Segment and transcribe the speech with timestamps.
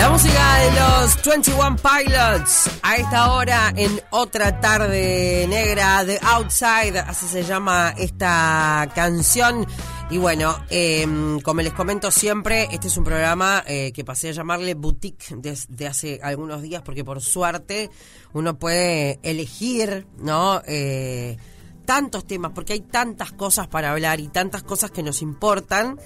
[0.00, 7.00] La música de los 21 Pilots a esta hora en otra tarde negra de Outside,
[7.00, 9.66] así se llama esta canción.
[10.08, 14.32] Y bueno, em, como les comento siempre, este es un programa eh, que pasé a
[14.32, 17.90] llamarle boutique desde hace algunos días porque por suerte
[18.32, 20.62] uno puede elegir, ¿no?
[20.66, 21.36] Eh,
[21.84, 25.98] tantos temas, porque hay tantas cosas para hablar y tantas cosas que nos importan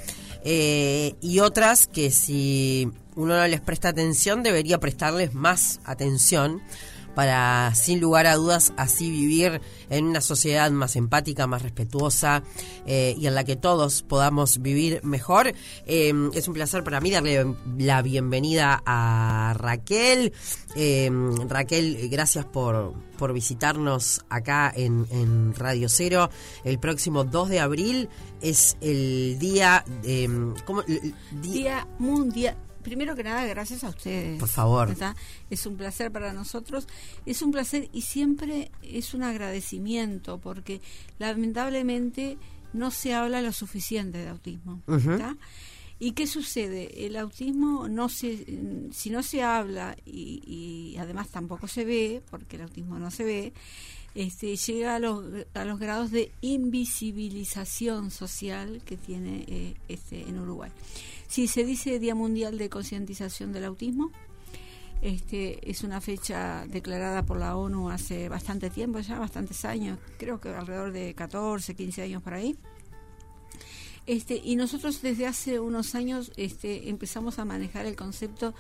[0.45, 6.62] eh, y otras que si uno no les presta atención debería prestarles más atención
[7.14, 9.61] para, sin lugar a dudas, así vivir
[9.91, 12.43] en una sociedad más empática, más respetuosa
[12.87, 15.53] eh, y en la que todos podamos vivir mejor.
[15.87, 20.32] Eh, es un placer para mí darle la bienvenida a Raquel.
[20.77, 21.11] Eh,
[21.49, 26.31] Raquel, gracias por, por visitarnos acá en, Radio Cero.
[26.65, 28.09] El próximo 2 de abril
[28.40, 29.85] es el día...
[30.65, 30.82] ¿cómo?
[31.43, 34.38] Día Mundial primero que nada, gracias a ustedes.
[34.38, 34.94] Por favor.
[35.50, 36.86] Es un placer para nosotros.
[37.27, 40.81] Es un placer y siempre es un agradecimiento porque
[41.19, 42.39] lamentablemente
[42.72, 44.83] no se habla lo suficiente de autismo.
[45.98, 47.06] ¿Y qué sucede?
[47.06, 48.44] El autismo no se,
[48.92, 53.25] si no se habla y, y, además tampoco se ve, porque el autismo no se
[53.25, 53.53] ve,
[54.15, 60.39] este, llega a los, a los grados de invisibilización social que tiene eh, este, en
[60.39, 60.71] Uruguay.
[61.27, 64.12] Sí, se dice Día Mundial de Concientización del Autismo.
[65.03, 70.41] Este, es una fecha declarada por la ONU hace bastante tiempo, ya bastantes años, creo
[70.41, 72.56] que alrededor de 14, 15 años por ahí.
[74.06, 78.55] Este, y nosotros desde hace unos años este, empezamos a manejar el concepto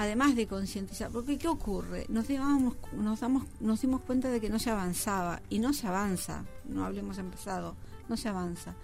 [0.00, 2.06] además de concientizar, porque ¿qué ocurre?
[2.08, 6.46] Nos, nos, damos, nos dimos cuenta de que no se avanzaba, y no se avanza,
[6.64, 7.76] no hablemos empezado,
[8.08, 8.74] no se avanza.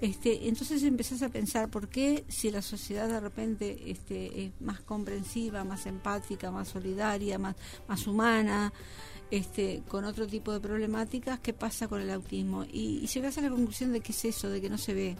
[0.00, 4.78] Este, entonces empezás a pensar por qué si la sociedad de repente este, es más
[4.78, 7.56] comprensiva, más empática, más solidaria, más,
[7.88, 8.72] más humana,
[9.32, 12.62] este, con otro tipo de problemáticas, ¿qué pasa con el autismo?
[12.62, 15.16] Y, y llegas a la conclusión de que es eso, de que no se ve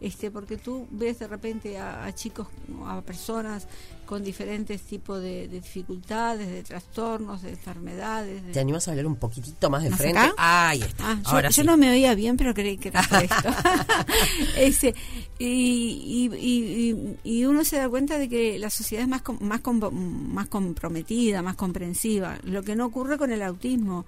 [0.00, 2.48] este, porque tú ves de repente a, chicos,
[2.86, 3.66] a personas
[4.06, 8.50] con diferentes tipos de, dificultades, de trastornos, de enfermedades.
[8.50, 10.18] ¿Te animas a hablar un poquitito más de frente?
[10.36, 11.20] ahí está.
[11.24, 13.50] Ah, yo, no me oía bien, pero creí que era por esto.
[14.56, 14.94] Ese,
[15.38, 20.48] y, y, y, uno se da cuenta de que la sociedad es más, más, más
[20.48, 24.06] comprometida, más comprensiva, lo que no ocurre con el autismo,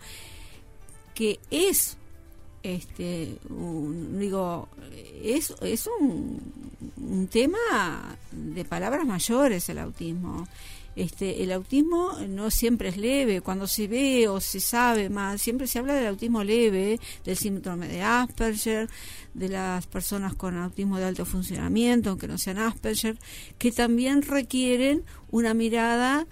[1.15, 1.97] que es
[2.63, 3.39] este
[4.19, 4.69] digo
[5.23, 6.41] es, es un,
[6.97, 10.47] un, tema de palabras mayores el autismo.
[10.95, 13.41] Este el autismo no siempre es leve.
[13.41, 17.89] Cuando se ve o se sabe más siempre se habla del autismo leve del síndrome
[17.89, 18.89] de Asperger
[19.33, 23.19] de las personas con autismo de alto funcionamiento aunque no sean Asperger
[23.59, 26.27] que también requieren una mirada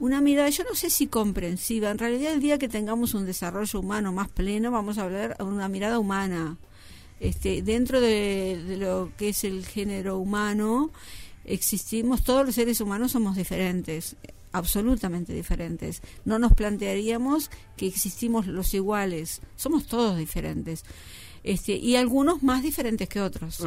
[0.00, 3.78] una mirada, yo no sé si comprensiva, en realidad el día que tengamos un desarrollo
[3.78, 6.56] humano más pleno vamos a hablar de una mirada humana.
[7.20, 10.90] Este, dentro de, lo que es el género humano,
[11.44, 14.16] existimos, todos los seres humanos somos diferentes,
[14.52, 16.00] absolutamente diferentes.
[16.24, 20.82] No nos plantearíamos que existimos los iguales, somos todos diferentes
[21.42, 23.60] este, y algunos más diferentes que otros.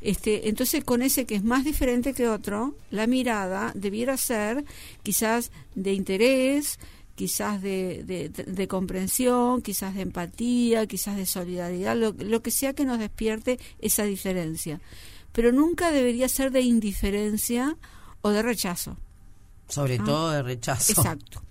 [0.00, 4.64] este, entonces, con ese que es más diferente que otro, la mirada debiera ser
[5.02, 6.78] quizás de interés,
[7.14, 12.84] quizás de, de, comprensión, quizás de empatía, quizás de solidaridad, lo, lo que sea que
[12.84, 14.80] nos despierte esa diferencia.
[15.32, 17.76] Pero nunca debería ser de indiferencia
[18.22, 18.96] o de rechazo.
[19.68, 20.92] Sobre todo de rechazo.
[20.92, 21.42] Exacto.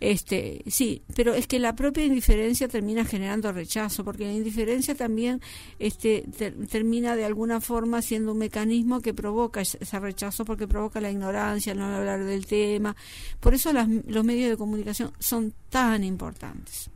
[0.00, 5.42] Este, sí, pero es que la propia indiferencia termina generando rechazo, porque la indiferencia también
[5.78, 6.24] este,
[6.70, 11.74] termina de alguna forma siendo un mecanismo que provoca ese rechazo, porque provoca la ignorancia,
[11.74, 12.96] no hablar del tema.
[13.40, 16.90] Por eso los medios de comunicación son tan importantes.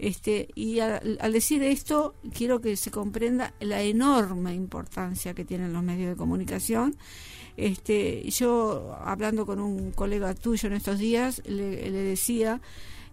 [0.00, 5.82] Este, y al, decir esto, quiero que se comprenda la enorme importancia que tienen los
[5.82, 6.96] medios de comunicación
[7.60, 12.60] este, yo, hablando con un colega tuyo en estos días, le, decía,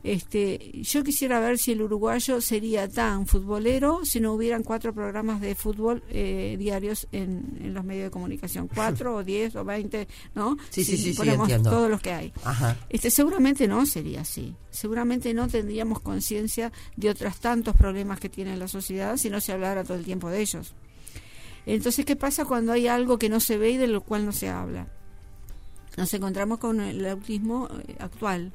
[0.04, 5.42] este, yo quisiera ver si el uruguayo sería tan futbolero si no hubieran cuatro programas
[5.42, 10.56] de fútbol eh, diarios en, los medios de comunicación, cuatro o diez o veinte, ¿no?
[10.70, 12.34] Sí, sí, sí, ponemos sí, todos los que hay.
[12.88, 14.56] Este, seguramente no sería así.
[14.70, 19.52] Seguramente no tendríamos conciencia de otros tantos problemas que tiene la sociedad si no se
[19.52, 20.74] hablara todo el tiempo de ellos.
[21.68, 24.32] Entonces, ¿qué pasa cuando hay algo que no se ve y de lo cual no
[24.32, 24.88] se habla?
[25.98, 28.54] Nos encontramos con el autismo eh, actual.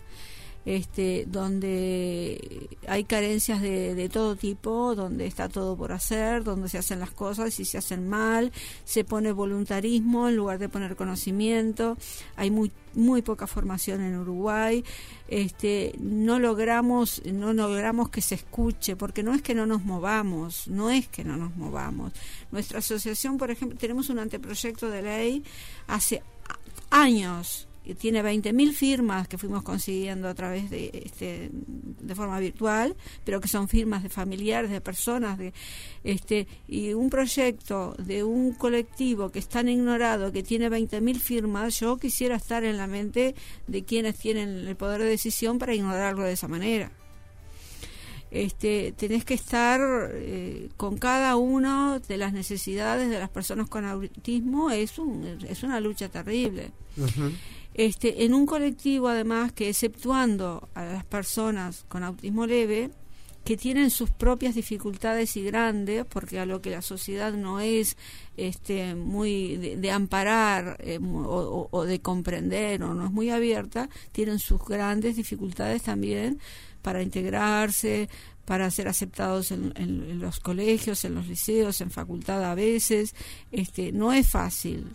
[0.65, 6.79] Este, donde hay carencias de, de, todo tipo, donde está todo por hacer, donde se
[6.79, 8.53] hacen las cosas y se hacen mal,
[8.85, 11.97] se pone voluntarismo en lugar de poner conocimiento,
[12.37, 14.85] hay muy muy poca formación en Uruguay,
[15.29, 20.69] este, no logramos, no logramos que se escuche, porque no es que no nos movamos,
[20.69, 22.13] no es que no nos movamos.
[22.51, 25.45] Nuestra asociación, por ejemplo, tenemos un anteproyecto de ley
[25.87, 26.23] hace
[26.91, 27.67] años
[27.99, 33.49] tiene 20.000 firmas que fuimos consiguiendo a través de este de forma virtual, pero que
[33.49, 35.53] son firmas de familiares, de personas, de
[36.05, 41.81] este y un proyecto de un colectivo que es tan ignorado, que tiene 20.000 firmas,
[41.81, 43.35] yo quisiera estar en la mente
[43.67, 46.93] de quienes tienen el poder de decisión para ignorarlo de esa manera.
[48.31, 49.81] Este, tenés que estar
[50.15, 55.63] eh, con cada una de las necesidades de las personas con autismo, es, un, es
[55.63, 56.71] una lucha terrible
[57.75, 62.91] este, en un colectivo además que exceptuando a las personas con autismo leve,
[63.45, 67.97] que tienen sus propias dificultades y grandes, porque a lo que la sociedad no es
[68.37, 74.65] este, muy de, amparar eh, o, de comprender o no es muy abierta, tienen sus
[74.65, 76.39] grandes dificultades también
[76.83, 78.09] para integrarse,
[78.45, 83.15] para ser aceptados en, en, los colegios, en los liceos, en facultad a veces.
[83.51, 84.87] Este, no es fácil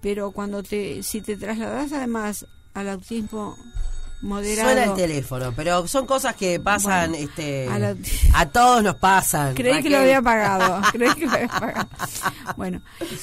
[0.00, 3.56] pero cuando te si te trasladas además al autismo
[4.22, 7.68] moderado suena el teléfono pero son cosas que pasan este
[8.34, 11.88] a, todos nos pasan creí que lo había pagado creí que lo había pagado.
[12.56, 12.82] Bueno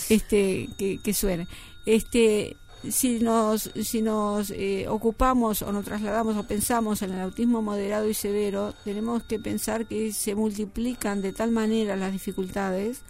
[0.09, 1.47] este que, que suene.
[1.85, 2.57] Este
[2.89, 8.07] si nos si nos eh, ocupamos o nos trasladamos o pensamos en el autismo moderado
[8.07, 13.01] y severo tenemos que pensar que se multiplican de tal manera las dificultades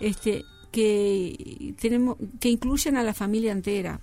[0.00, 4.00] este que tenemos que incluyen a la familia entera.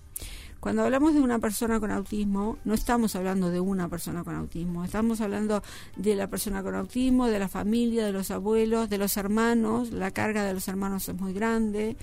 [0.60, 4.84] Cuando hablamos de una persona con autismo, no estamos hablando de una persona con autismo,
[4.84, 5.62] estamos hablando
[5.96, 10.12] de la persona con autismo, de la familia, de los abuelos, de los hermanos, la
[10.12, 11.96] carga de los hermanos es muy grande,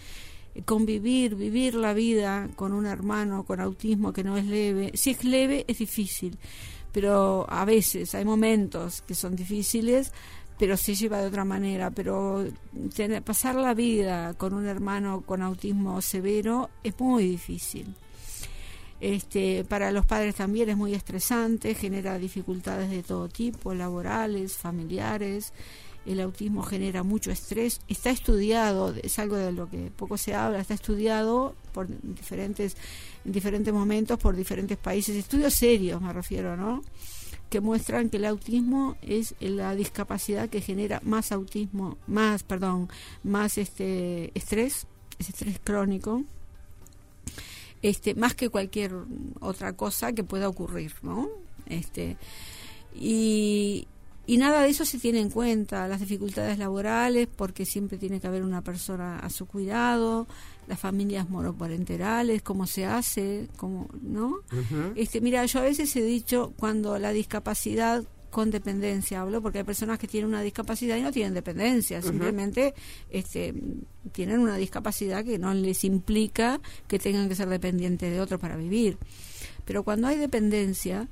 [0.64, 5.24] convivir, vivir la vida con un hermano con autismo que no es leve, si es
[5.24, 6.38] leve es difícil,
[6.92, 10.12] pero a veces hay momentos que son difíciles,
[10.58, 11.90] pero se lleva de otra manera.
[11.90, 12.44] Pero
[12.94, 17.94] tener, pasar la vida con un hermano con autismo severo es muy difícil.
[19.00, 25.52] Este, para los padres también es muy estresante, genera dificultades de todo tipo, laborales, familiares.
[26.06, 27.80] El autismo genera mucho estrés.
[27.88, 32.76] Está estudiado, es algo de lo que poco se habla, está estudiado por diferentes,
[33.24, 35.16] en diferentes momentos por diferentes países.
[35.16, 36.82] Estudios serios me refiero, ¿no?
[37.50, 42.88] Que muestran que el autismo es la discapacidad que genera más autismo, más, perdón,
[43.22, 44.86] más este estrés,
[45.18, 46.24] estrés crónico,
[47.82, 48.94] este, más que cualquier
[49.40, 51.28] otra cosa que pueda ocurrir, ¿no?
[51.66, 52.16] Este,
[52.94, 53.86] y,
[54.26, 58.26] y nada de eso se tiene en cuenta, las dificultades laborales, porque siempre tiene que
[58.26, 60.26] haber una persona a su cuidado,
[60.66, 64.38] las familias monoparenterales, cómo se hace, cómo, ¿no?
[64.96, 69.64] Este, mira, yo a veces he dicho cuando la discapacidad con dependencia hablo porque hay
[69.64, 72.74] personas que tienen una discapacidad y no tienen dependencia, simplemente
[73.10, 73.54] este,
[74.10, 78.56] tienen una discapacidad que no les implica que tengan que ser dependientes de otro para
[78.56, 78.98] vivir.
[79.64, 81.08] Pero cuando hay dependencia,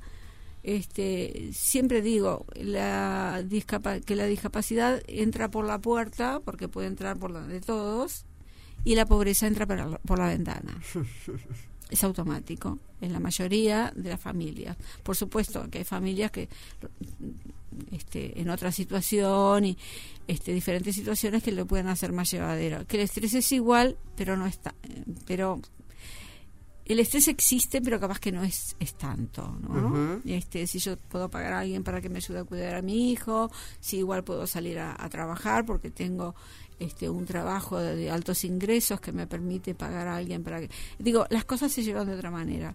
[0.63, 3.43] este, siempre digo la
[4.05, 8.25] que la discapacidad entra por la puerta, porque puede entrar por la de todos,
[8.85, 10.81] y la pobreza entra por la, por la ventana.
[11.89, 14.77] es automático en la mayoría de las familias.
[15.03, 16.49] Por supuesto que hay familias que
[17.91, 19.77] este, en otra situación y
[20.27, 22.85] este, diferentes situaciones que lo pueden hacer más llevadero.
[22.87, 24.73] Que el estrés es igual, pero no está,
[25.27, 25.61] pero
[26.85, 30.21] el estrés existe, pero capaz que no es, es tanto, ¿no?
[30.25, 33.11] este, si yo puedo pagar a alguien para que me ayude a cuidar a mi
[33.11, 33.49] hijo,
[33.79, 36.35] si igual puedo salir a, trabajar porque tengo
[36.79, 40.69] este, un trabajo de, altos ingresos que me permite pagar a alguien para que...
[40.99, 42.73] Digo, las cosas se llevan de otra manera.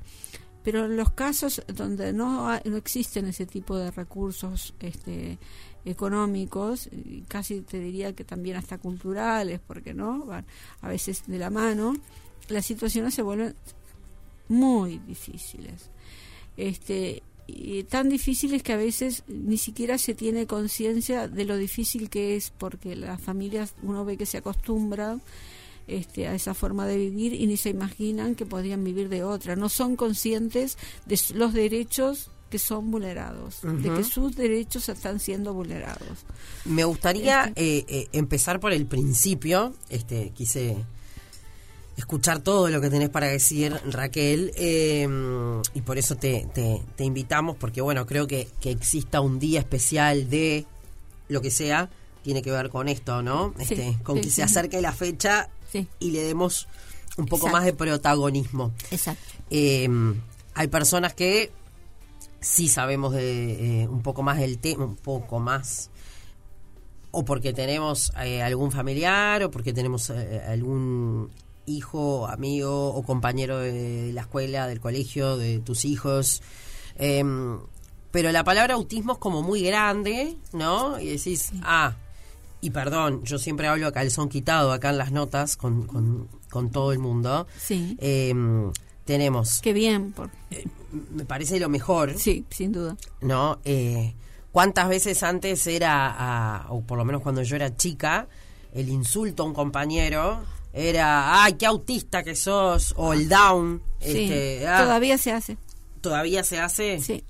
[0.62, 5.38] Pero en los casos donde no, no existen ese tipo de recursos este,
[5.84, 6.88] económicos,
[7.28, 10.46] casi te diría que también hasta culturales, porque no, van
[10.80, 11.94] a veces de la mano,
[12.48, 13.54] las situaciones se vuelven
[14.48, 15.90] muy difíciles.
[16.56, 22.10] Este, y tan difíciles que a veces ni siquiera se tiene conciencia de lo difícil
[22.10, 25.18] que es, porque las familias uno ve que se acostumbra
[25.86, 29.56] este, a esa forma de vivir y ni se imaginan que podrían vivir de otra.
[29.56, 30.76] No son conscientes
[31.06, 36.24] de los derechos que son vulnerados, de que sus derechos están siendo vulnerados.
[36.64, 40.76] Me gustaría este eh, eh, empezar por el principio, este, quise
[41.98, 45.08] escuchar todo lo que tenés para decir, Raquel, eh,
[45.74, 49.58] y por eso te, te, te, invitamos, porque bueno, creo que, que exista un día
[49.58, 50.64] especial de
[51.28, 51.90] lo que sea,
[52.22, 53.52] tiene que ver con esto, ¿no?
[53.58, 54.36] Sí, este, con sí, que sí.
[54.36, 55.48] se acerque la fecha
[55.98, 56.68] y le demos
[57.16, 57.56] un poco Exacto.
[57.56, 58.72] más de protagonismo.
[58.92, 59.22] Exacto.
[59.50, 59.88] Eh,
[60.54, 61.50] hay personas que
[62.40, 65.90] sí sabemos de eh, un poco más del tema, un poco más,
[67.10, 71.30] o porque tenemos eh, algún familiar, o porque tenemos eh, algún
[71.68, 76.42] hijo, amigo o compañero de la escuela, del colegio, de tus hijos.
[76.96, 77.24] Eh,
[78.10, 80.98] pero la palabra autismo es como muy grande, ¿no?
[80.98, 81.94] Y decís, ah,
[82.60, 86.70] y perdón, yo siempre hablo a calzón quitado acá en las notas con, con, con
[86.70, 87.46] todo el mundo.
[87.58, 87.96] Sí.
[88.00, 88.34] Eh,
[89.04, 90.12] tenemos, Qué bien.
[90.12, 90.30] Por...
[91.12, 92.96] me parece lo mejor, Sí, sin duda.
[93.22, 93.58] ¿no?
[93.64, 94.14] Eh,
[94.52, 98.26] ¿Cuántas veces antes era, o por lo menos cuando yo era chica,
[98.74, 100.42] el insulto a un compañero
[100.78, 104.24] era, ay, qué autista que sos, o el down, Sí.
[104.24, 105.56] este, ah, Todavía se hace.
[106.00, 107.24] todavía se hace, Sí.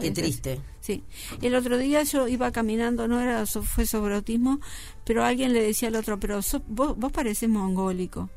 [0.00, 0.60] qué triste.
[0.80, 1.02] Sí.
[1.42, 4.60] El otro día yo iba caminando, no era fue sobre autismo,
[5.04, 8.28] pero alguien le decía al otro, pero so- vos, vos pareces mongólico.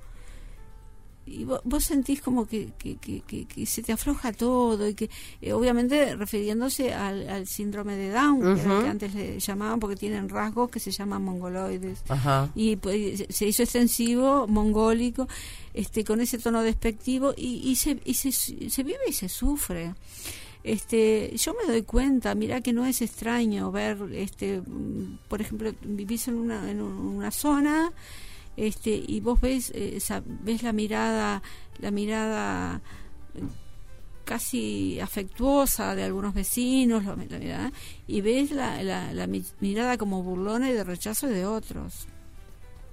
[1.32, 4.96] Y vos, vos sentís como que, que, que, que- que se te afloja todo y
[4.96, 5.10] que,
[5.42, 8.42] eh, obviamente, refiriéndose al, al síndrome de Down,
[8.84, 12.00] que antes le llamaban porque tienen rasgos que se llaman mongoloides.
[12.56, 15.28] Y pues, se hizo extensivo, mongólico,
[15.74, 19.94] este, con ese tono despectivo y, y, se, y se, se vive y se sufre.
[20.64, 25.72] Este, yo me doy cuenta, mira que no es extraño ver, este, mm, por ejemplo,
[25.84, 27.94] vivís en una, en un- una zona,
[28.68, 31.42] este, y vos ves, eh, esa- ves la mirada,
[31.80, 32.82] la mirada
[33.36, 33.42] eh,
[34.26, 37.72] casi afectuosa de algunos vecinos, la, la mirada,
[38.08, 42.08] y ves la, la, la mi- mirada como burlona y de rechazo de otros.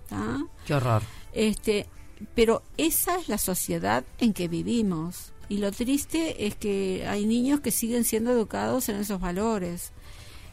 [0.08, 0.38] ¿tá?
[0.66, 1.02] Qué horror.
[1.32, 1.86] Este,
[2.34, 5.32] pero esa es la sociedad en que vivimos.
[5.48, 9.92] Y lo triste es que hay niños que siguen siendo educados en esos valores.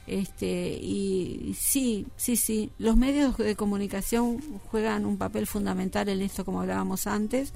[0.05, 6.43] Este, y sí, sí, sí, los medios de comunicación juegan un papel fundamental en esto,
[6.43, 7.53] como hablábamos antes,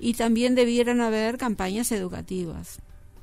[0.00, 2.78] y también debieran haber campañas educativas,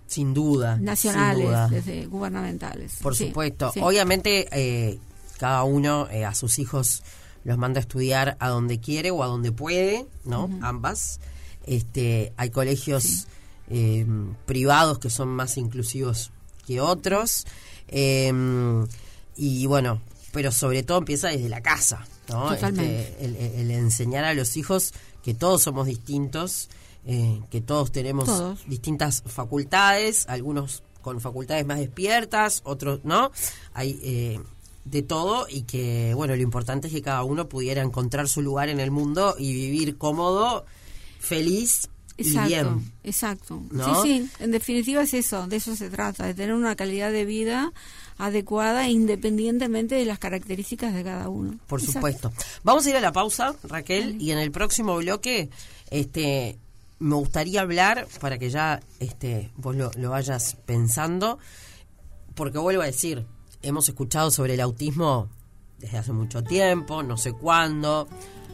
[0.08, 0.76] Sin duda.
[0.78, 1.68] sin nacionales, duda.
[1.68, 3.00] desde gubernamentales.
[3.02, 3.72] Por Sí, supuesto.
[3.74, 3.82] sí.
[3.84, 4.98] Obviamente, eh,
[5.40, 7.04] cada uno eh, a sus hijos
[7.44, 10.50] los manda a estudiar a donde quiere o a donde puede, ¿no?
[10.62, 11.20] Ambas.
[11.66, 13.28] Este, hay colegios
[13.70, 14.06] eh,
[14.46, 16.32] privados que son más inclusivos
[16.66, 17.46] que otros.
[17.88, 18.32] Eh,
[19.36, 22.50] y bueno, pero sobre todo empieza desde la casa, ¿no?
[22.50, 23.16] Totalmente.
[23.20, 26.70] Este, el, enseñar a los hijos que todos somos distintos,
[27.06, 28.68] eh, que todos tenemos Todos.
[28.68, 33.32] distintas facultades, algunos con facultades más despiertas, otros no.
[33.74, 34.40] Hay eh,
[34.86, 38.70] de todo y que, bueno, lo importante es que cada uno pudiera encontrar su lugar
[38.70, 40.66] en el mundo y vivir cómodo,
[41.20, 42.92] feliz Exacto, bien.
[43.04, 43.64] exacto.
[43.72, 44.04] ¿No?
[44.04, 47.26] Sí, sí, en definitiva es eso, de eso se trata, de tener una calidad de
[47.26, 47.74] vida
[48.18, 51.58] adecuada independientemente de las características de cada uno.
[51.68, 52.00] Por Exacto.
[52.00, 52.34] supuesto.
[52.64, 55.50] Vamos a ir a la pausa, Raquel, y en el próximo bloque
[55.90, 56.58] este
[57.00, 61.40] me gustaría hablar para que ya este vos lo, lo vayas pensando,
[62.36, 63.26] porque vuelvo a decir,
[63.62, 65.30] hemos escuchado sobre el autismo
[65.80, 68.08] desde hace mucho tiempo, no sé cuándo,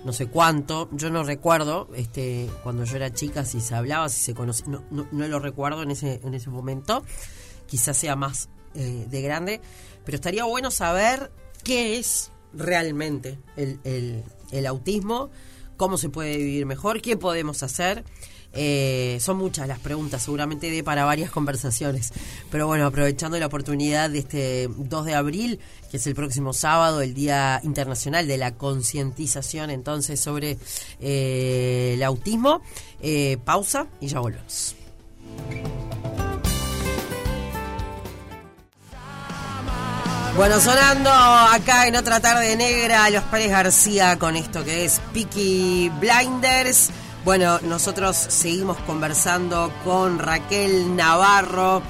[0.05, 4.21] no sé cuánto, yo no recuerdo este cuando yo era chica si se hablaba, si
[4.23, 7.03] se conocía, no, no, no lo recuerdo en ese en ese momento,
[7.67, 9.61] quizás sea más eh, de grande,
[10.05, 11.31] pero estaría bueno saber
[11.63, 15.29] qué es realmente el, el- autismo,
[15.77, 18.03] cómo se puede vivir mejor, qué podemos hacer.
[18.51, 22.11] Eh, son muchas las preguntas, seguramente de para varias conversaciones.
[22.49, 27.01] Pero bueno, aprovechando la oportunidad de este 2 de abril, que es el próximo sábado,
[27.01, 30.57] el Día Internacional de la Concientización entonces sobre
[30.99, 32.61] eh, el autismo,
[33.01, 34.75] eh, pausa y ya volvemos.
[40.35, 45.91] Bueno, sonando acá en otra tarde negra, Los Pérez García con esto que es Peaky
[45.99, 46.91] Blinders.
[47.25, 51.81] Bueno, nosotros seguimos conversando con Raquel Navarro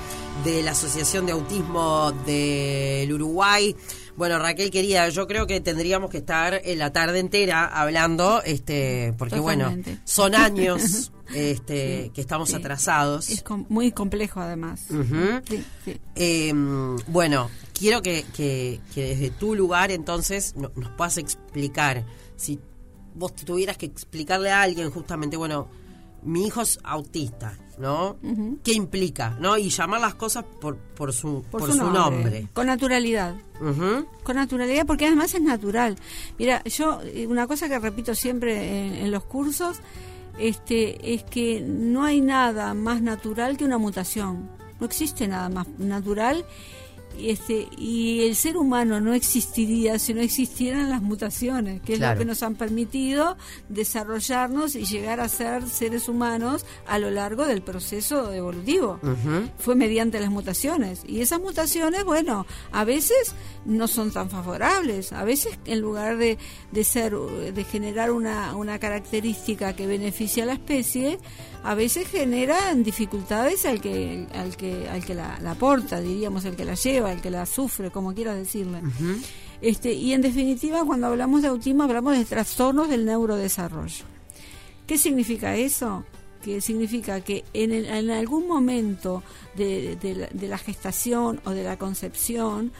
[0.43, 3.75] de la Asociación de Autismo del Uruguay.
[4.15, 9.13] Bueno, Raquel querida, yo creo que tendríamos que estar en la tarde entera hablando, este,
[9.17, 9.91] porque Totalmente.
[9.91, 12.55] bueno, son años este, Sí, que estamos sí.
[12.55, 13.29] atrasados.
[13.29, 14.81] Es com- muy complejo además.
[15.48, 15.63] Sí.
[16.15, 16.53] Eh,
[17.08, 22.05] bueno, quiero que, que- que desde tu lugar entonces no- nos puedas explicar,
[22.36, 22.60] si
[23.15, 25.69] vos tuvieras que explicarle a alguien justamente, bueno,
[26.24, 28.17] mi hijo es autista, ¿no?
[28.63, 29.38] ¿Qué implica?
[29.39, 29.57] ¿No?
[29.57, 32.50] Y llamar las cosas por, por su, por, su, nombre.
[32.53, 33.36] Con naturalidad.
[34.24, 35.95] Con naturalidad, porque además es natural.
[36.38, 39.79] Mira, yo, eh, una cosa que repito siempre en, los cursos,
[40.38, 44.50] este, es que no hay nada más natural que una mutación.
[44.79, 46.45] No existe nada más natural
[47.17, 52.17] este, y el ser humano no existiría si no existieran las mutaciones, que es lo
[52.17, 53.37] que nos han permitido
[53.67, 58.99] desarrollarnos y llegar a ser seres humanos a lo largo del proceso evolutivo.
[59.57, 61.01] Fue mediante las mutaciones.
[61.07, 63.33] Y esas mutaciones, bueno, a veces
[63.65, 65.11] no son tan favorables.
[65.11, 66.37] A veces, en lugar de,
[66.71, 71.19] de ser, de generar una, una característica que beneficie a la especie,
[71.63, 76.65] a veces generan dificultades al que, al que, al que la, aporta, diríamos, el que
[76.65, 78.81] la lleva, el que la sufre, como quieras decirle.
[79.61, 84.05] este, y en definitiva, cuando hablamos de autismo, hablamos de trastornos del neurodesarrollo.
[84.87, 86.03] ¿Qué significa eso?
[86.43, 89.23] que significa que en, en algún momento
[89.55, 92.71] de, de, la, gestación o de la concepción,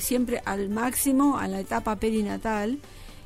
[0.00, 2.78] siempre al máximo, a la etapa perinatal,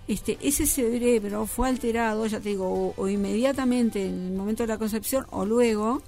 [0.07, 4.79] este, ese cerebro fue alterado, ya te digo, o, inmediatamente en el momento de la
[4.79, 6.03] concepción o luego,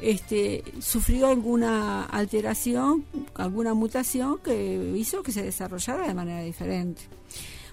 [0.00, 3.04] este, sufrió alguna alteración,
[3.34, 7.02] alguna mutación que hizo que se desarrollara de manera diferente.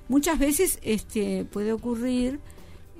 [0.07, 2.39] Muchas veces este, puede ocurrir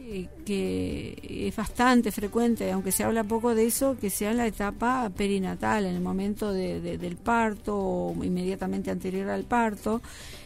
[0.06, 4.48] eh, que es bastante frecuente, aunque se habla poco de eso, que sea en la
[4.48, 10.02] etapa perinatal, en el momento del parto o inmediatamente anterior al parto,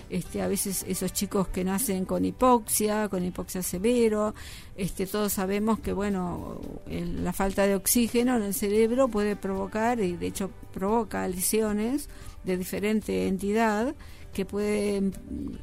[0.09, 4.33] este, a veces esos chicos que nacen con hipoxia, con hipoxia severo,
[4.75, 10.15] este, todos sabemos que bueno, la falta de oxígeno en el cerebro puede provocar, y
[10.15, 12.09] de hecho provoca lesiones
[12.43, 13.95] de diferente entidad
[14.33, 15.13] que pueden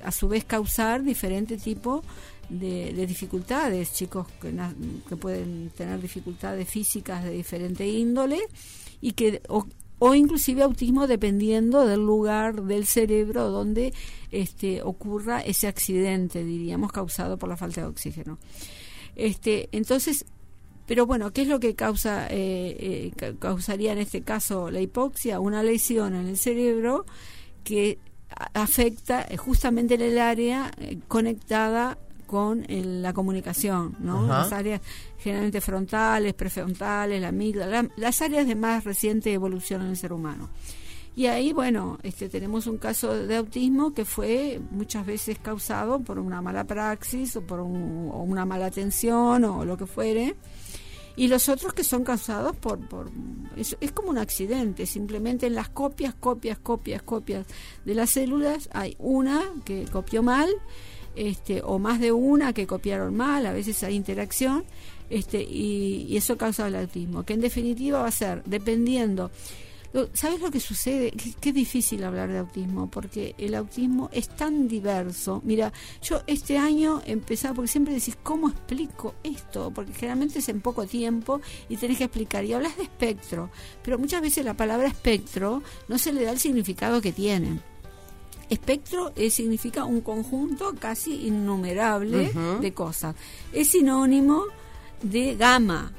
[0.03, 2.03] a su vez causar diferente tipo
[2.49, 4.53] de, dificultades, chicos que,
[5.09, 8.41] que pueden tener dificultades físicas de diferente índole
[9.01, 9.67] y que o
[10.15, 13.95] inclusive autismo dependiendo del lugar del cerebro donde
[14.31, 18.39] este, ocurra ese accidente, diríamos, causado por la falta de oxígeno.
[19.17, 20.27] Este, entonces,
[20.87, 25.41] pero bueno, ¿qué es lo que causa, eh, eh, causaría en este caso la hipoxia?
[25.41, 27.07] Una lesión en el cerebro
[27.63, 27.99] que
[28.53, 31.99] afecta justamente en el área eh, conectada
[32.35, 34.27] con la comunicación, ¿no?
[34.27, 34.81] Las áreas
[35.19, 40.51] generalmente frontales, prefrontales, la amígdala, las áreas de más reciente evolución en el ser humano.
[41.15, 46.19] Y ahí, bueno, este, tenemos un caso de autismo que fue muchas veces causado por
[46.19, 50.35] una mala praxis o por una mala atención o lo que fuere.
[51.15, 52.81] Y los otros que son causados por...
[52.89, 53.13] por
[53.55, 57.47] es, es como un accidente, simplemente en las copias, copias, copias, copias
[57.85, 60.49] de las células hay una que copió mal
[61.17, 64.65] este, o más de una que copiaron mal, a veces hay interacción,
[65.11, 69.31] este, y, eso causa el autismo, que en definitiva va a ser, dependiendo,
[70.13, 71.13] ¿sabes lo que sucede?
[71.41, 75.41] Qué, difícil hablar de autismo, porque el autismo es tan diverso.
[75.45, 75.73] Mira,
[76.03, 79.71] yo este año empezaba, porque siempre decís, ¿cómo explico esto?
[79.73, 83.51] Porque generalmente es en poco tiempo y tenés que explicar, y hablas de espectro,
[83.83, 87.74] pero muchas veces la palabra espectro no se le da el significado que tiene.
[88.51, 93.15] Espectro significa un conjunto casi innumerable de cosas.
[93.53, 94.45] Es sinónimo
[95.03, 95.93] de gama,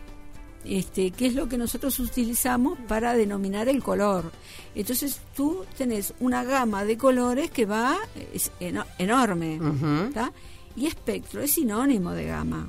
[0.63, 4.31] este, que es lo que nosotros utilizamos para denominar el color.
[4.73, 7.97] Entonces tú tenés una gama de colores que va
[8.33, 9.59] es enorme,
[10.75, 12.67] y espectro es sinónimo de gama.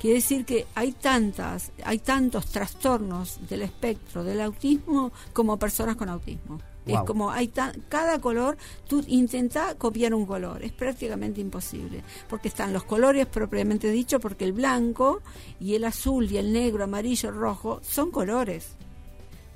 [0.00, 6.08] Quiere decir que hay tantas, hay tantos trastornos del espectro del autismo como personas con
[6.08, 6.60] autismo.
[6.86, 7.48] Es como hay
[7.88, 13.90] cada color, tú intenta copiar un color, es prácticamente imposible, porque están los colores propiamente
[13.90, 15.20] dicho, porque el blanco
[15.58, 18.68] y el azul y el negro, amarillo, rojo son colores.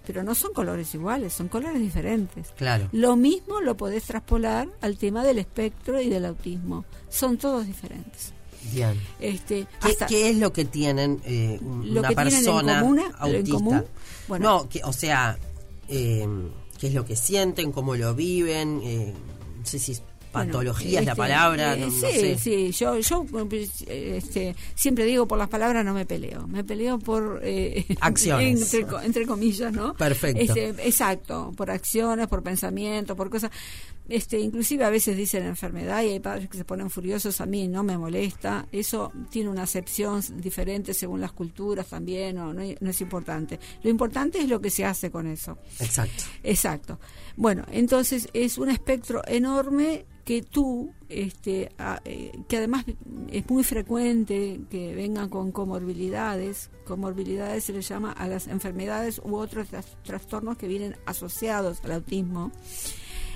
[0.07, 2.49] Pero no son colores iguales, son colores diferentes.
[2.57, 2.89] Claro.
[2.91, 6.85] Lo mismo lo podés traspolar al tema del espectro y del autismo.
[7.09, 8.33] Son todos diferentes.
[8.73, 8.99] Bien.
[9.21, 9.67] Este,
[10.09, 12.81] ¿Qué, es lo que tienen eh, una persona
[13.19, 13.85] autista?
[14.27, 15.39] Bueno, no, o sea,
[15.89, 16.27] eh,
[16.81, 19.13] qué es lo que sienten, cómo lo viven, eh,
[19.59, 19.99] no sé si
[20.33, 21.75] patología es la este, palabra.
[21.75, 23.27] Eh, sí, sí, yo, yo
[23.87, 28.73] este, siempre digo por las palabras no me peleo, me peleo por eh, acciones.
[29.03, 29.95] entre, comillas, ¿no?
[29.95, 30.41] Perfecto.
[30.41, 33.51] Este, exacto, por acciones, por pensamientos, por cosas.
[34.11, 37.69] Este, inclusive a veces dicen enfermedad y hay padres que se ponen furiosos, a mí
[37.69, 42.91] no me molesta, eso tiene una acepción diferente según las culturas también, o no, no
[42.91, 43.61] es importante.
[43.83, 45.59] Lo importante es lo que se hace con eso.
[45.79, 46.25] Exacto.
[46.43, 46.99] Exacto.
[47.37, 51.71] Bueno, entonces es un espectro enorme que tú, este,
[52.05, 52.85] eh, que además
[53.31, 59.37] es muy frecuente que vengan con comorbilidades, comorbilidades se le llama a las enfermedades u
[59.37, 59.69] otros
[60.05, 62.53] trastornos que vienen asociados al autismo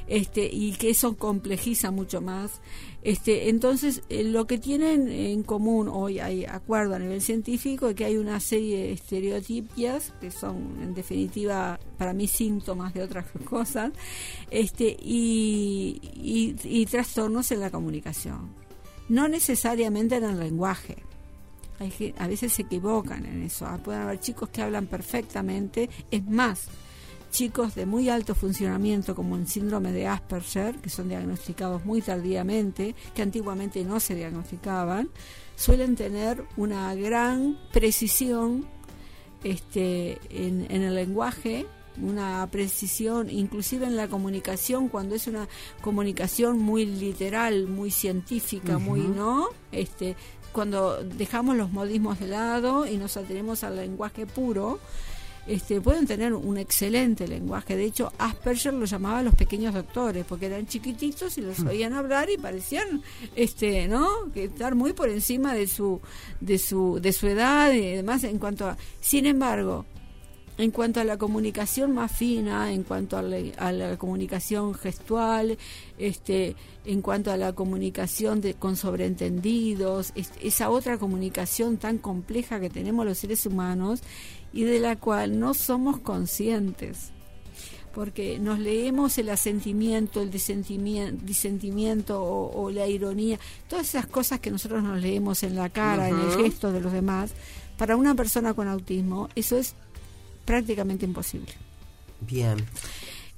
[0.06, 2.60] este, y que eso complejiza mucho más.
[3.02, 7.94] Este, entonces, eh, lo que tienen en común hoy, hay acuerdo a nivel científico, es
[7.94, 13.26] que hay una serie de estereotipias, que son en definitiva para mí síntomas de otras
[13.44, 13.92] cosas,
[14.50, 16.00] este, y,
[16.64, 18.50] y, trastornos en la comunicación.
[19.08, 20.96] No necesariamente en el lenguaje.
[21.78, 23.66] Hay, a veces se equivocan en eso.
[23.66, 25.90] Ah, pueden haber chicos que hablan perfectamente.
[26.10, 26.68] Es más,
[27.34, 32.94] chicos de muy alto funcionamiento como el síndrome de Asperger, que son diagnosticados muy tardíamente,
[33.12, 35.10] que antiguamente no se diagnosticaban,
[35.56, 38.64] suelen tener una gran precisión
[39.42, 41.66] este, en, el lenguaje,
[42.00, 45.48] una precisión inclusive en la comunicación cuando es una
[45.80, 50.14] comunicación muy literal, muy científica, muy no, este,
[50.52, 54.78] cuando dejamos los modismos de lado y nos atenemos al lenguaje puro,
[55.46, 57.76] este, pueden tener un excelente lenguaje.
[57.76, 61.68] De hecho, Asperger lo llamaba los pequeños doctores, porque eran chiquititos y los mm.
[61.68, 63.02] oían hablar y parecían,
[63.36, 64.08] este, ¿no?
[64.32, 66.00] Que estar muy por encima de su,
[66.40, 68.24] de su, de su edad y demás.
[68.24, 69.84] En cuanto a, sin embargo,
[70.56, 75.58] en cuanto a la comunicación más fina, en cuanto a la, comunicación gestual,
[75.98, 82.70] este, en cuanto a la comunicación de, con sobreentendidos, esa otra comunicación tan compleja que
[82.70, 84.00] tenemos los seres humanos
[84.52, 87.10] y de la cual no somos conscientes.
[87.92, 93.38] Porque nos leemos el asentimiento, el disentimiento, o, la ironía,
[93.68, 96.92] todas esas cosas que nosotros nos leemos en la cara, en el gesto de los
[96.92, 97.30] demás,
[97.76, 99.74] para una persona con autismo eso es
[100.44, 101.52] prácticamente imposible.
[102.20, 102.58] Bien.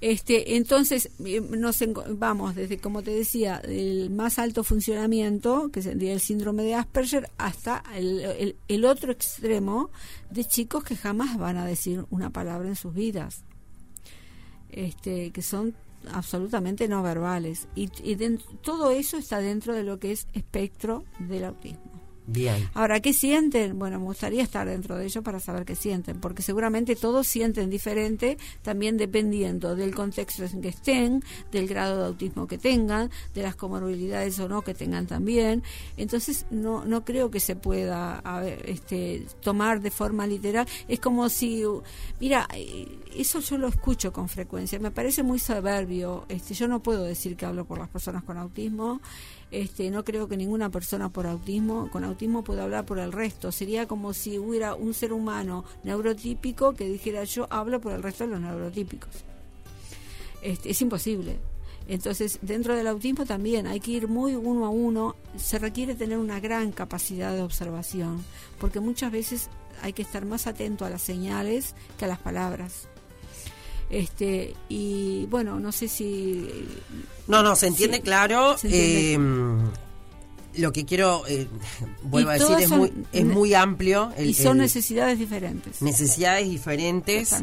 [0.01, 1.83] Este, entonces, eh, nos
[2.19, 7.31] vamos desde, como te decía, el más alto funcionamiento, que sería el síndrome de Asperger,
[7.39, 9.91] hasta el, el, otro extremo
[10.31, 13.43] de chicos que jamás van a decir una palabra en sus vidas,
[14.71, 15.75] este, que son
[16.13, 17.67] absolutamente no verbales.
[17.75, 18.17] Y, y
[18.63, 21.96] todo eso está dentro de lo que es espectro del autismo.
[22.27, 22.69] Bien.
[22.75, 23.79] Ahora, ¿qué sienten?
[23.79, 27.71] Bueno, me gustaría estar dentro de ellos para saber qué sienten, porque seguramente todos sienten
[27.71, 33.43] diferente, también dependiendo del contexto en que estén, del grado de autismo que tengan, de
[33.43, 35.63] las comorbilidades o no que tengan también.
[35.97, 38.23] Entonces, no, no creo que se pueda
[38.65, 40.67] este, tomar de forma literal.
[40.89, 41.63] Es como si,
[42.21, 46.25] mira, eh, eso yo lo escucho con frecuencia, me parece muy soberbio.
[46.29, 49.01] Este, yo no puedo decir que hablo por las personas con autismo.
[49.51, 53.53] Este, no creo que ninguna persona por autismo, con autismo pueda hablar por el resto.
[53.53, 58.25] Sería como si hubiera un ser humano neurotípico que dijera yo hablo por el resto
[58.25, 59.11] de los neurotípicos.
[60.43, 61.39] Este, es imposible.
[61.89, 65.15] Entonces, dentro del autismo también hay que ir muy uno a uno.
[65.37, 68.25] Se requiere tener una gran capacidad de observación,
[68.59, 69.49] porque muchas veces
[69.83, 72.89] hay que estar más atento a las señales que a las palabras.
[73.91, 76.49] Este, y bueno, no sé si...
[77.27, 78.57] No, no, se entiende claro.
[78.65, 79.19] Eh,
[80.57, 81.47] lo que quiero, eh,
[82.03, 84.13] vuelvo a decir, es muy, es muy amplio.
[84.19, 85.83] y son necesidades diferentes.
[85.83, 87.35] Necesidades diferentes.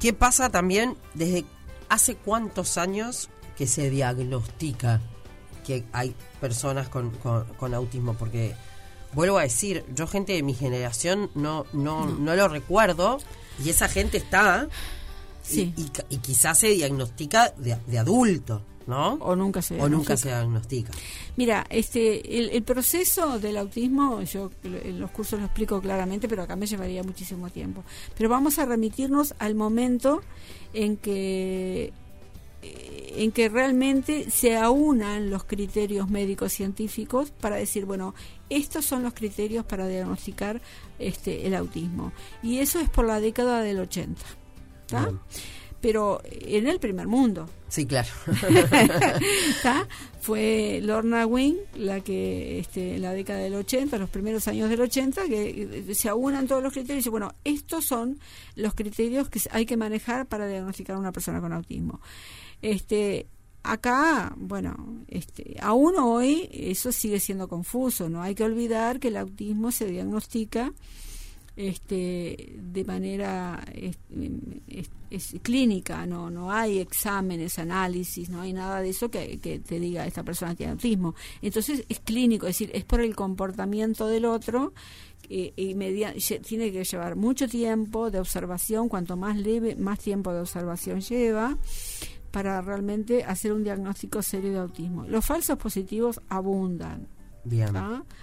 [0.00, 1.44] ¿Qué pasa también desde
[1.88, 5.00] hace cuántos años que se diagnostica
[5.66, 8.14] que hay personas con, con, autismo?
[8.14, 8.54] Porque,
[9.12, 12.18] vuelvo a decir, yo gente de mi generación no, no, no.
[12.18, 13.18] no lo recuerdo
[13.64, 14.68] y esa gente está
[15.50, 18.62] y, quizás se diagnostica de, adulto.
[18.86, 19.14] ¿no?
[19.14, 19.96] O nunca se diagnostica.
[19.96, 20.92] O nunca se diagnostica.
[21.36, 26.54] Mira, este, el, proceso del autismo, yo en los cursos lo explico claramente, pero acá
[26.54, 27.82] me llevaría muchísimo tiempo.
[28.16, 30.22] Pero vamos a remitirnos al momento
[30.74, 31.92] en que
[33.16, 38.14] en que realmente se aunan los criterios médicos científicos para decir, bueno,
[38.48, 40.62] estos son los criterios para diagnosticar
[40.98, 42.12] este el autismo.
[42.42, 44.22] Y eso es por la década del 80
[45.84, 47.46] pero en el primer mundo.
[47.68, 48.08] Sí, claro.
[50.22, 54.80] Fue Lorna Wing la que este, en la década del 80, los primeros años del
[54.80, 58.18] 80, que eh, se aunan todos los criterios y bueno, estos son
[58.56, 62.00] los criterios que hay que manejar para diagnosticar a una persona con autismo.
[62.62, 63.26] Este,
[63.62, 69.18] acá, bueno, este, aún hoy eso sigue siendo confuso, no hay que olvidar que el
[69.18, 70.72] autismo se diagnostica
[71.56, 73.96] este, de manera es,
[75.42, 80.24] clínica, no, no hay exámenes, análisis, no hay nada de eso que, te diga esta
[80.24, 81.14] persona tiene autismo.
[81.40, 84.72] Entonces es clínico, es decir, es por el comportamiento del otro
[85.28, 85.74] eh, y
[86.40, 91.56] tiene que llevar mucho tiempo de observación, cuanto más leve, más tiempo de observación lleva
[92.32, 95.04] para realmente hacer un diagnóstico serio de autismo.
[95.04, 97.06] Los falsos positivos abundan.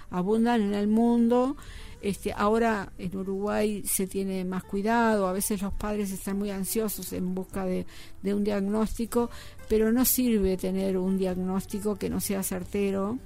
[0.10, 1.56] Abundan en el mundo.
[2.02, 7.14] Este, ahora en Uruguay se tiene más cuidado, a veces los padres están muy ansiosos
[7.14, 7.86] en busca de,
[8.24, 9.30] de un diagnóstico,
[9.70, 13.20] pero no sirve tener un diagnóstico que no sea certero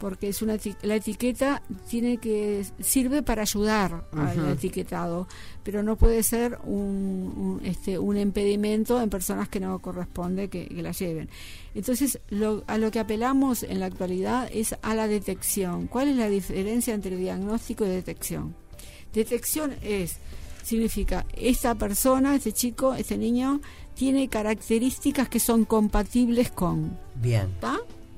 [0.00, 5.28] porque es una la etiqueta tiene que sirve para ayudar al etiquetado
[5.62, 10.92] pero no puede ser un, este un impedimento en personas que no corresponde que, la
[10.92, 11.28] lleven.
[11.74, 15.86] Entonces lo, a lo que apelamos en la actualidad es a la detección.
[15.86, 18.54] Cuál es la diferencia entre diagnóstico y detección
[19.12, 20.16] detección es
[20.62, 23.60] significa esta persona este chico este niño
[23.94, 27.48] tiene características que son compatibles con bien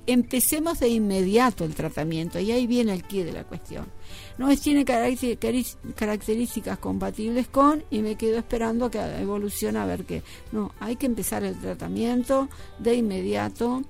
[0.06, 3.86] empecemos de inmediato el tratamiento y ahí viene el quid de la cuestión.
[4.38, 10.22] No es tiene características compatibles con y me quedo esperando que evolucione a ver qué.
[10.52, 13.82] No, hay que empezar el tratamiento de inmediato.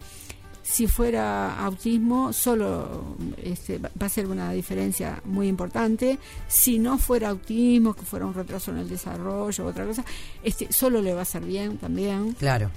[0.63, 6.19] Si fuera autismo, solo este, va a ser una diferencia muy importante.
[6.47, 10.05] Si no fuera autismo, que fuera un retraso en el desarrollo, otra cosa,
[10.45, 12.35] este, solo le va a hacer bien también.
[12.35, 12.71] Claro.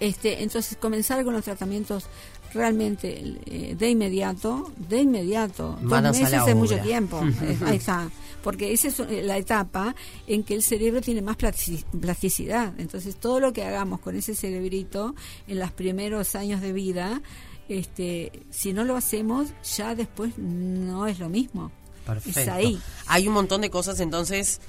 [0.00, 2.06] Este, entonces comenzar con los tratamientos
[2.52, 8.10] realmente eh, de inmediato, de inmediato, dos meses es mucho tiempo, eh, ahí está,
[8.42, 9.94] porque esa es eh, la etapa
[10.26, 15.14] en que el cerebro tiene más plasticidad, entonces todo lo que hagamos con ese cerebrito
[15.46, 17.22] en los primeros años de vida,
[17.68, 21.70] este, si no lo hacemos, ya después no es lo mismo.
[22.06, 22.40] Perfecto.
[22.40, 22.80] Es ahí.
[23.06, 24.62] Hay un montón de cosas entonces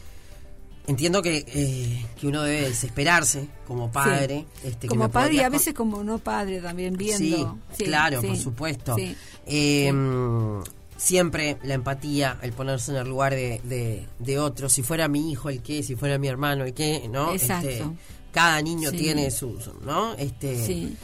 [0.90, 4.46] entiendo que, eh, que uno debe desesperarse como padre.
[4.64, 7.58] Este, como padre y a veces como no padre también viendo.
[7.78, 8.96] Sí, claro, por supuesto.
[9.46, 10.62] Em,
[10.98, 14.68] siempre la empatía, el ponerse en el lugar de, de, otro.
[14.68, 17.34] Si fuera mi hijo el qué, si fuera mi hermano el qué, ¿no?
[17.34, 17.70] Exacto.
[17.70, 17.86] Este,
[18.32, 20.14] cada niño tiene su, ¿no?
[20.16, 20.96] Este,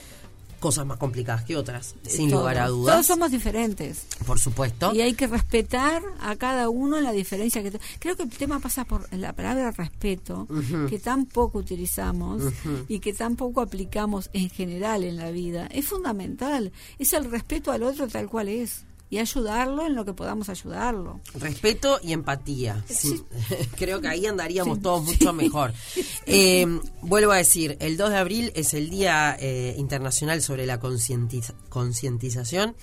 [0.66, 2.96] cosas más complicadas que otras, sin lugar a dudas.
[2.96, 4.08] Todos somos diferentes.
[4.26, 4.96] Por supuesto.
[4.96, 7.80] Y hay que respetar a cada uno la diferencia que...
[8.00, 10.48] Creo que el tema pasa por la palabra respeto,
[10.90, 12.42] que tan poco utilizamos
[12.88, 15.68] y que tan poco aplicamos en general en la vida.
[15.68, 16.72] Es fundamental.
[16.98, 21.22] Es el respeto al otro tal cual es y ayudarlo en lo que podamos ayudarlo.
[21.36, 22.84] Respeto y empatía.
[23.78, 25.74] Creo que ahí andaríamos todos mucho mejor.
[26.28, 26.66] Eh,
[27.02, 32.76] vuelvo a decir, el 2 de abril es el Día eh, Internacional sobre la Concientización.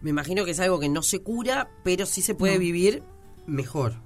[0.00, 3.02] Me imagino que es algo que no se cura, pero sí se puede vivir
[3.46, 3.96] mejor.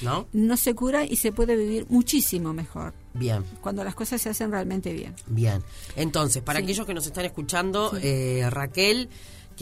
[0.00, 0.28] ¿No?
[0.32, 2.94] No se cura y se puede vivir muchísimo mejor.
[3.14, 3.44] Bien.
[3.60, 5.14] Cuando las cosas se hacen realmente bien.
[5.26, 5.62] Bien.
[5.96, 9.10] Entonces, para aquellos que nos están escuchando, eh, Raquel,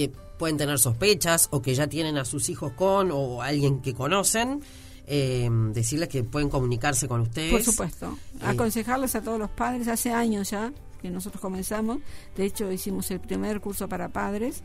[0.08, 3.92] que pueden tener sospechas o que ya tienen a sus hijos con o alguien que
[3.92, 4.62] conocen,
[5.06, 7.52] eh, decirles que pueden comunicarse con ustedes.
[7.52, 8.16] Por supuesto.
[8.36, 11.98] Eh, Aconsejarles a todos los padres, hace años ya que nosotros comenzamos,
[12.36, 14.62] de hecho hicimos el primer curso para padres.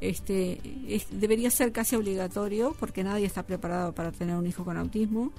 [0.00, 0.60] Este,
[1.10, 5.32] debería ser casi obligatorio porque nadie está preparado para tener un hijo con autismo.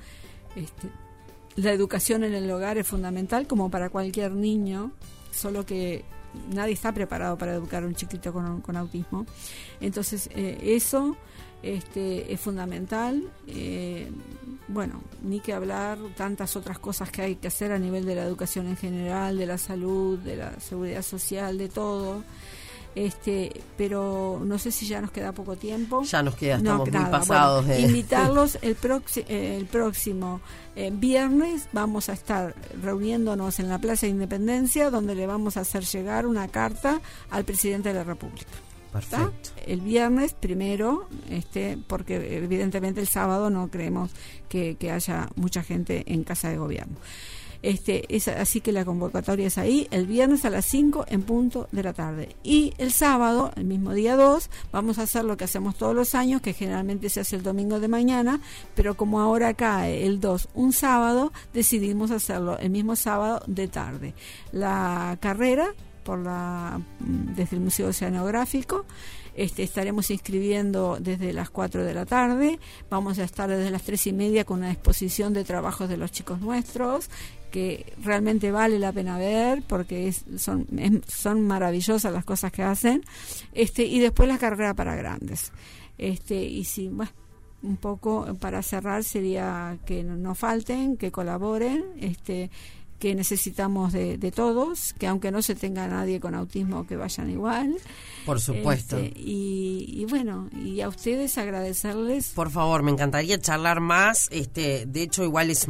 [0.57, 0.89] Este,
[1.55, 4.91] la educación en el hogar es fundamental como para cualquier niño,
[5.31, 6.03] solo que
[6.53, 9.25] nadie está preparado para educar a un chiquito con, autismo.
[9.81, 11.15] Entonces, eh, eso
[11.61, 13.23] este, es fundamental.
[13.47, 14.11] Eh,
[14.67, 18.23] bueno, ni que hablar tantas otras cosas que hay que hacer a nivel de la
[18.23, 22.23] educación en general, de la salud, de la seguridad social, de todo
[22.95, 26.03] este pero no sé si ya nos queda poco tiempo.
[26.03, 28.77] Ya nos queda estamos muy pasados invitarlos el,
[29.27, 30.41] eh, el próximo
[30.75, 31.67] eh, viernes.
[31.71, 36.25] Vamos a estar reuniéndonos en la Plaza de Independencia donde le vamos a hacer llegar
[36.25, 38.47] una carta al presidente de la República.
[38.91, 39.51] Perfecto.
[39.67, 44.11] El viernes primero, este, porque evidentemente el sábado no creemos
[44.47, 46.95] que, que haya mucha gente en casa de gobierno.
[47.61, 51.67] Este, es, así que la convocatoria es ahí, el viernes a las 5 en punto
[51.71, 52.35] de la tarde.
[52.43, 56.15] Y el sábado, el mismo día 2, vamos a hacer lo que hacemos todos los
[56.15, 58.39] años, que generalmente se hace el domingo de mañana,
[58.75, 64.13] pero como ahora cae el 2 un sábado, decidimos hacerlo el mismo sábado de tarde.
[64.51, 68.85] La carrera por la, mm, desde el Museo Oceanográfico
[69.35, 74.07] este, estaremos inscribiendo desde las 4 de la tarde, vamos a estar desde las 3
[74.07, 77.09] y media con una exposición de trabajos de los chicos nuestros
[77.49, 80.67] que realmente vale la pena ver porque son,
[81.07, 83.03] son maravillosas las cosas que hacen
[83.53, 85.51] este y después la carrera para grandes
[85.97, 87.11] este y si bueno
[87.61, 92.49] un poco para cerrar sería que no falten, que colaboren, este
[92.99, 97.77] que necesitamos de, todos, que aunque no se tenga nadie con autismo, que vayan igual.
[98.25, 98.97] Por supuesto.
[98.97, 102.33] Este, y, bueno, y a ustedes agradecerles.
[102.35, 104.27] Por favor, me encantaría charlar más.
[104.31, 105.65] Este, de hecho, igual es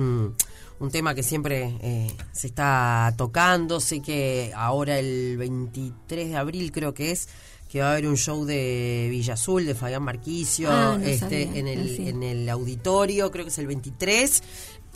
[0.79, 3.79] un, tema que siempre eh, se está tocando.
[3.79, 7.29] Sé que ahora el 23 de abril creo que es
[7.69, 11.67] que va a haber un show de Villa Azul, de Fabián Marquicio, ah, este, en,
[11.67, 14.43] el, en el auditorio, creo que es el 23.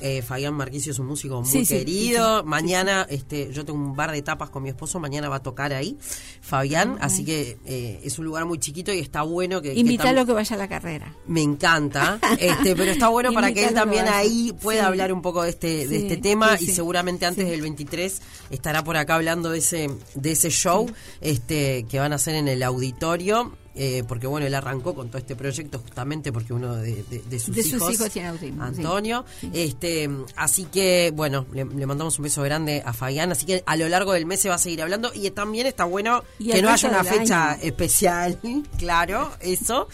[0.06, 2.44] Eh, Fabián Marquicio es un músico muy querido.
[2.44, 5.00] mañana, este, yo tengo un bar de tapas con mi esposo.
[5.00, 5.98] Mañana va a tocar ahí,
[6.42, 6.98] Fabián.
[7.00, 9.74] Ah, así que eh, es un lugar muy chiquito y está bueno que.
[9.74, 11.16] Invítalo que, vaya a la carrera.
[11.26, 15.44] Me encanta, este, pero está bueno para que él también ahí pueda hablar un poco
[15.44, 19.60] de este, de este tema y seguramente antes del 23 estará por acá hablando de
[19.60, 20.86] ese, de ese show
[21.22, 23.54] este, que van a hacer en el auditorio.
[23.76, 27.04] Eh, porque bueno, él arrancó con todo este proyecto justamente porque uno de,
[27.40, 28.64] sus, hijos, tiene autismo.
[28.64, 29.26] Antonio.
[29.52, 33.32] Este, así que bueno, le, mandamos un beso grande a Fabián.
[33.32, 35.86] Así que a lo largo del mes se va a seguir hablando y también está
[35.86, 38.40] bueno que no haya una fecha especial,
[38.78, 39.88] claro, eso.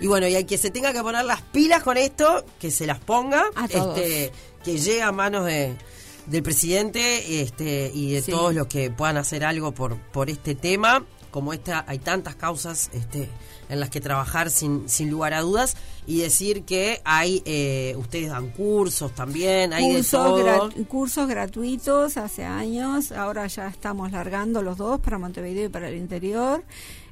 [0.00, 2.86] Y bueno, y hay que se tenga que poner las pilas con esto, que se
[2.86, 4.32] las ponga, este,
[4.64, 5.76] que llegue a manos de
[6.26, 11.04] del presidente este, y de todos los que puedan hacer algo por, por este tema
[11.36, 13.28] como esta hay tantas causas este,
[13.68, 18.30] en las que trabajar sin, sin lugar a dudas y decir que hay eh, ustedes
[18.30, 24.98] dan cursos también hay cursos, cursos gratuitos hace años ahora ya estamos largando los dos
[24.98, 26.64] para Montevideo y para el interior.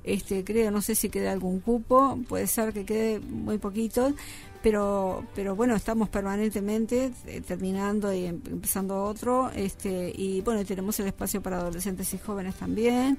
[0.05, 4.15] Este creo no sé si queda algún cupo puede ser que quede muy poquito
[4.63, 10.99] pero pero bueno estamos permanentemente eh, terminando y em, empezando otro este y bueno tenemos
[11.01, 13.19] el espacio para adolescentes y jóvenes también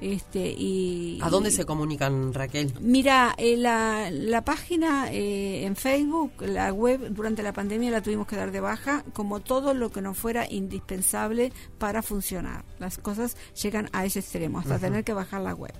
[0.00, 2.72] este, y, ¿A dónde se comunican, Raquel?
[2.80, 8.26] Mira, eh, la, la, página eh, en Facebook, la web, durante la pandemia la tuvimos
[8.26, 12.64] que dar de baja, como todo lo que no fuera indispensable para funcionar.
[12.78, 15.74] Las cosas llegan a ese extremo, hasta tener que bajar la web.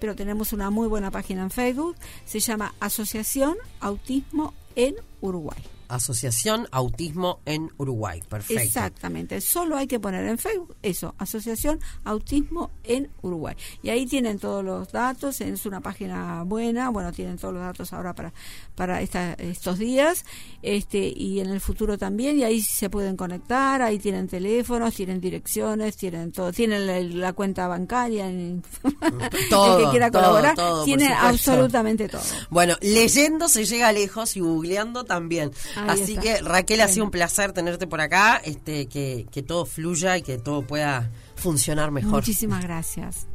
[0.00, 5.62] Pero tenemos una muy buena página en Facebook, se llama Asociación Autismo en Uruguay.
[5.88, 8.22] Asociación Autismo en Uruguay.
[8.28, 8.62] Perfecto.
[8.62, 9.40] Exactamente.
[9.40, 13.56] Solo hay que poner en Facebook eso, Asociación Autismo en Uruguay.
[13.82, 15.40] Y ahí tienen todos los datos.
[15.40, 16.90] Es una página buena.
[16.90, 18.32] Bueno, tienen todos los datos ahora para
[18.74, 20.24] para estos días.
[20.62, 22.38] Este y en el futuro también.
[22.38, 23.82] Y ahí se pueden conectar.
[23.82, 26.52] Ahí tienen teléfonos, tienen direcciones, tienen todo.
[26.52, 28.26] Tienen la, cuenta bancaria.
[28.26, 28.62] En,
[29.50, 30.56] todo, el que quiera colaborar.
[30.84, 32.22] tiene absolutamente todo.
[32.50, 35.52] Bueno, leyendo se llega lejos y googleando también.
[35.88, 40.16] Así que Raquel, ha sido un placer tenerte por acá, este, que, que todo fluya
[40.16, 42.12] y que todo pueda funcionar mejor.
[42.12, 43.26] Muchísimas gracias.